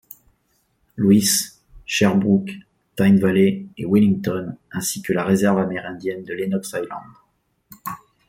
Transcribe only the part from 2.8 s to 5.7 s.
Tyne Valley et Wellington, ainsi que la réserve